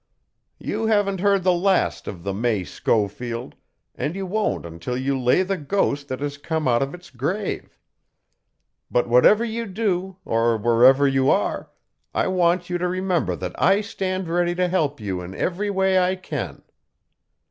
[0.57, 3.53] "You haven't heard the last of the May Schofield,
[3.93, 7.77] and you won't until you lay the ghost that has come out of its grave.
[8.89, 11.69] But whatever you do or wherever you are,
[12.15, 15.99] I want you to remember that I stand ready to help you in every way
[15.99, 16.63] I can.